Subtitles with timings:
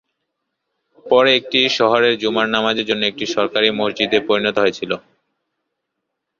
[1.05, 4.91] পরে এটি শহরের জুমার নামাজের জন্য একটি সরকারী মসজিদে পরিণত হয়েছিল।